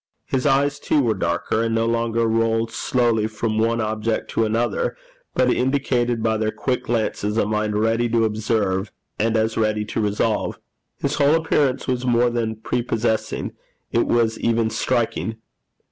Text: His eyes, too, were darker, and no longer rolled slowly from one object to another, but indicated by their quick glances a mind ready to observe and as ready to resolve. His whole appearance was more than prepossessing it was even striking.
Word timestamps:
His 0.25 0.47
eyes, 0.47 0.79
too, 0.79 1.03
were 1.03 1.13
darker, 1.13 1.61
and 1.61 1.75
no 1.75 1.85
longer 1.85 2.25
rolled 2.25 2.71
slowly 2.71 3.27
from 3.27 3.59
one 3.59 3.79
object 3.79 4.31
to 4.31 4.45
another, 4.45 4.97
but 5.35 5.53
indicated 5.53 6.23
by 6.23 6.37
their 6.37 6.49
quick 6.49 6.85
glances 6.85 7.37
a 7.37 7.45
mind 7.45 7.77
ready 7.77 8.09
to 8.09 8.25
observe 8.25 8.91
and 9.19 9.37
as 9.37 9.57
ready 9.57 9.85
to 9.85 10.01
resolve. 10.01 10.57
His 10.97 11.13
whole 11.13 11.35
appearance 11.35 11.87
was 11.87 12.03
more 12.03 12.31
than 12.31 12.55
prepossessing 12.55 13.51
it 13.91 14.07
was 14.07 14.39
even 14.39 14.71
striking. 14.71 15.35